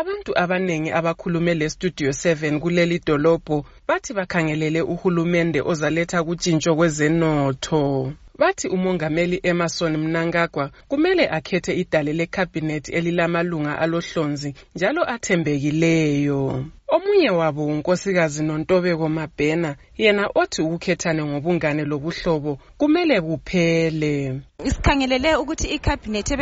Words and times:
abantu 0.00 0.38
abanengi 0.38 0.90
abakhulume 0.98 1.54
le 1.54 1.70
studio 1.70 2.10
7 2.10 2.58
kuleli 2.60 2.98
dolobho 3.06 3.64
bathi 3.88 4.12
bakhangelele 4.18 4.80
uhulumende 4.82 5.60
ozaletha 5.60 6.24
kutshintsho 6.26 6.76
kwezenotho 6.76 8.12
bathi 8.38 8.68
umongameli 8.68 9.40
emerson 9.42 9.96
mnangagwa 9.96 10.70
kumele 10.88 11.24
akhethe 11.36 11.72
idale 11.82 12.12
lekhabhinethi 12.12 12.92
elilamalunga 12.92 13.78
alohlonzi 13.78 14.54
njalo 14.74 15.10
athembekileyo. 15.14 16.64
Omunye 16.88 17.30
wabo 17.30 17.66
unkosikazi 17.66 18.42
nontobeko 18.42 19.08
mabhena 19.08 19.76
yena 19.98 20.30
othi 20.34 20.62
ukukhethane 20.62 21.22
ngobungane 21.24 21.82
lobuhlobo 21.84 22.58
kumele 22.78 23.20
kuphele. 23.20 24.40
Sikhangelele 24.64 25.36
ukuthi 25.36 25.68
ikhabhinethi 25.76 26.34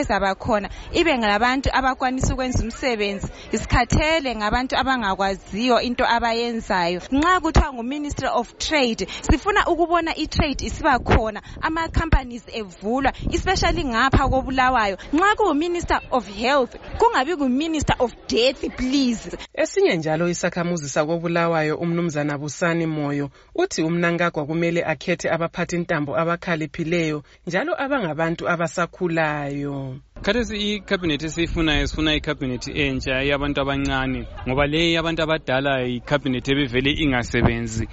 ezaba 0.00 0.34
khona 0.34 0.68
ibe 0.92 1.18
ngabantu 1.18 1.68
abakwanisa 1.72 2.32
ukwenza 2.34 2.62
umsebenzi 2.64 3.28
isikhathele 3.52 4.36
ngabantu 4.36 4.74
abangakwaziyo 4.76 5.80
into 5.80 6.04
abayenzayo. 6.04 7.00
Nxa 7.12 7.40
kuthiwa 7.40 7.72
ngu-ministry 7.72 8.28
of 8.28 8.56
trade 8.58 9.06
sifuna 9.20 9.66
ukubona 9.66 10.16
i-trade 10.16 10.64
isiba 10.64 10.98
khona 10.98 11.42
ama-companies 11.60 12.44
evulwa 12.48 13.12
especially 13.30 13.84
ngapha 13.84 14.28
kobulawayo. 14.28 14.96
Nxa 15.12 15.36
kungu-minister 15.36 16.00
of 16.10 16.24
health 16.28 16.72
kungabi 16.98 17.36
ngu-minister 17.36 17.96
of 17.98 18.12
death 18.28 18.60
please. 18.76 19.28
Esinye 19.72 19.96
njalo 19.96 20.28
isakhamuzi 20.28 20.88
sakobulawayo 20.88 21.76
umnumzana 21.76 22.38
busani 22.38 22.86
moyo. 22.86 23.30
Uthi 23.54 23.82
umnankagwa 23.82 24.46
kumele 24.46 24.84
akhethe 24.84 25.30
abaphathintambo 25.30 26.12
abakhaliphileyo 26.20 27.22
njalo 27.46 27.72
abangabantu 27.84 28.48
abasakhulayo. 28.52 29.96
Khathesi 30.22 30.56
ikhabhinethi 30.76 31.26
esiyifunayo 31.26 31.86
sifuna 31.86 32.14
ikhabhinethi 32.14 32.70
entsha 32.82 33.22
yabantu 33.30 33.60
abancane 33.60 34.20
ngoba 34.46 34.66
le 34.66 34.92
yabantu 34.92 35.22
abadala 35.22 35.72
ikhabhinethi 35.82 36.52
ebevele 36.52 36.90
ingasebenzi. 37.02 37.88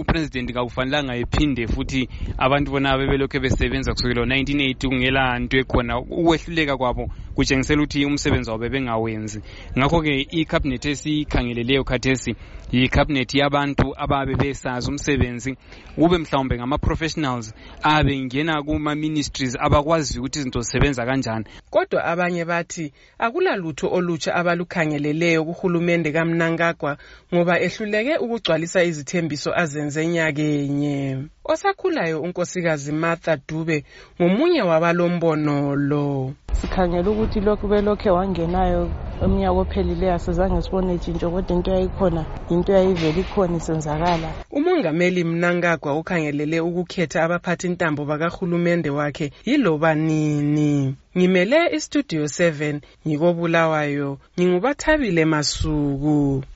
Upresident 0.00 0.48
kakufanelanga 0.52 1.14
ephinde 1.22 1.66
futhi 1.68 2.08
abantu 2.38 2.72
bona 2.72 2.98
bebelokhu 2.98 3.38
besebenza 3.38 3.92
kusukela 3.92 4.24
1980 4.24 4.88
kungela 4.88 5.38
nto 5.38 5.56
ekhona 5.58 6.00
ukwehluleka 6.00 6.76
kwabo 6.76 7.04
kutshengisela 7.34 7.82
ukuthi 7.82 8.04
umsebenzi 8.04 8.50
wabo 8.50 8.62
bebengawenzi 8.62 9.40
ngakho-ke 9.78 10.26
ikhabhinethi 10.30 10.88
esiyikhangeleleyo 10.90 11.84
khathesi 11.84 12.32
yikhabhinethi 12.72 13.38
yabantu 13.38 13.94
ababe 13.96 14.34
besazi 14.34 14.90
umsebenzi 14.90 15.56
kube 15.94 16.18
mhlawumbe 16.18 16.56
ngama-professionals 16.56 17.54
abe 17.82 18.20
ngena 18.20 18.62
kuma-ministries 18.62 19.56
abakwaziyo 19.60 20.20
ukuthi 20.20 20.38
izinto 20.38 20.60
zisebenza 20.60 21.06
kanjani. 21.06 21.44
Kodwa 21.70 22.04
abanye 22.04 22.44
bathi 22.44 22.92
akulalutho 23.18 23.86
olutsha 23.92 24.34
abalukhangeleleyo 24.34 25.44
kuhulumende 25.44 26.12
kamnankagwa 26.12 26.96
ngoba 27.34 27.60
ehluleke 27.60 28.16
ukugcwalisa 28.16 28.84
izithembiso 28.84 29.50
azenze 29.62 30.06
nyakenye. 30.06 31.24
Osakhulayo 31.44 32.22
unkosikazi 32.22 32.92
martha 32.92 33.36
dube 33.48 33.84
ngomunye 34.20 34.62
wabalombono 34.62 35.76
lo. 35.76 36.34
Sikhangela 36.52 37.10
ukuthi 37.10 37.40
lokhu 37.40 37.68
belokhe 37.68 38.10
wangenayo 38.10 38.90
umnyaka 39.24 39.58
ophelileyo 39.62 40.14
asizange 40.14 40.62
sibone 40.62 40.98
tshintsho 40.98 41.30
kodwa 41.30 41.56
into 41.56 41.70
yayikhona 41.70 42.26
into 42.50 42.72
yayivele 42.72 43.20
ikhona 43.20 43.56
isenzakala. 43.56 44.34
Umongameli 44.50 45.24
mnankagwa 45.24 45.98
ukhangelele 45.98 46.60
ukukhetha 46.60 47.22
abaphathintambo 47.22 48.04
bakahulumende 48.04 48.90
wakhe 48.90 49.32
yiloba 49.44 49.94
nini? 49.94 50.94
Ngimele 51.16 51.76
istudio 51.76 52.24
7 52.24 52.80
ngikobulawayo 53.06 54.18
ngingubathabile 54.38 55.24
masuku. 55.24 56.42